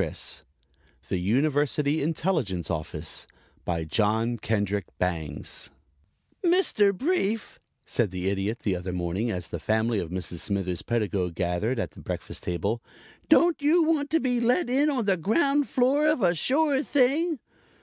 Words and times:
_"THE 1.10 1.18
UNIVERSITY 1.18 2.02
INTELLIGENCE 2.02 2.70
OFFICE 2.70 3.26
BY 3.66 3.84
JOHN 3.84 4.38
KENDRICK 4.38 4.86
BANGS 4.98 5.68
"Mr. 6.42 6.96
Brief," 6.96 7.60
said 7.84 8.10
the 8.10 8.30
Idiot 8.30 8.60
the 8.60 8.74
other 8.76 8.94
morning 8.94 9.30
as 9.30 9.48
the 9.48 9.58
family 9.58 9.98
of 9.98 10.08
Mrs. 10.08 10.38
Smithers 10.38 10.80
Pedagog 10.80 11.34
gathered 11.34 11.78
at 11.78 11.90
the 11.90 12.00
breakfast 12.00 12.44
table, 12.44 12.82
"don't 13.28 13.60
you 13.60 13.82
want 13.82 14.08
to 14.08 14.20
be 14.20 14.40
let 14.40 14.70
in 14.70 14.88
on 14.88 15.04
the 15.04 15.18
ground 15.18 15.68
floor 15.68 16.06
of 16.06 16.22
a 16.22 16.34
sure 16.34 16.82
thing?" 16.82 17.38